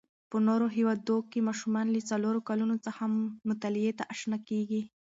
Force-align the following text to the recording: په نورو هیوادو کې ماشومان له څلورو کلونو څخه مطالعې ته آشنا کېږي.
په 0.29 0.37
نورو 0.47 0.67
هیوادو 0.75 1.17
کې 1.31 1.39
ماشومان 1.47 1.85
له 1.91 1.99
څلورو 2.09 2.39
کلونو 2.49 2.75
څخه 2.85 3.03
مطالعې 3.49 3.91
ته 3.99 4.03
آشنا 4.13 4.37
کېږي. 4.49 4.81